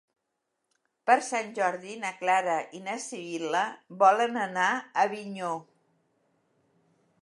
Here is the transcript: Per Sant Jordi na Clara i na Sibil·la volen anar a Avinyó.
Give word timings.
Per 1.09 1.17
Sant 1.27 1.51
Jordi 1.59 1.99
na 2.05 2.11
Clara 2.23 2.57
i 2.79 2.83
na 2.87 2.97
Sibil·la 3.05 3.63
volen 4.03 4.43
anar 4.49 4.69
a 4.75 5.07
Avinyó. 5.09 5.57